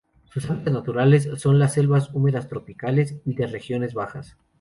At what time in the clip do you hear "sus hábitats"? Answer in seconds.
0.33-0.73